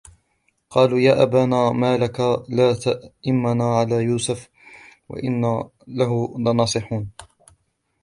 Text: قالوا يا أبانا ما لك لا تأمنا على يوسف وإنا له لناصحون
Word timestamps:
قالوا 0.69 0.99
يا 0.99 1.23
أبانا 1.23 1.71
ما 1.71 1.97
لك 1.97 2.19
لا 2.49 2.73
تأمنا 2.73 3.75
على 3.77 3.95
يوسف 3.95 4.49
وإنا 5.09 5.69
له 5.87 6.35
لناصحون 6.39 7.09